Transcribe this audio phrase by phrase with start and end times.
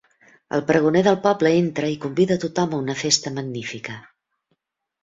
[0.57, 4.01] El pregoner del poble entra i convida tothom a una festa magnífica.